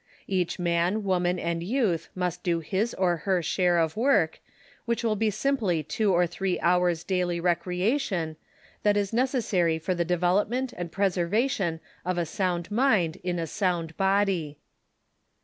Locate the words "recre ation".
7.39-8.35